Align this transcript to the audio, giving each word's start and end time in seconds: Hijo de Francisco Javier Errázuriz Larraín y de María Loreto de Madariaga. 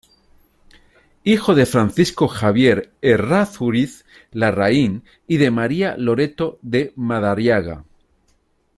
Hijo 1.23 1.53
de 1.53 1.67
Francisco 1.67 2.27
Javier 2.27 2.91
Errázuriz 3.03 4.03
Larraín 4.31 5.03
y 5.27 5.37
de 5.37 5.51
María 5.51 5.95
Loreto 5.95 6.57
de 6.63 6.91
Madariaga. 6.95 7.85